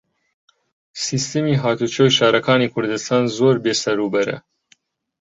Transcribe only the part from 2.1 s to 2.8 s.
شارەکانی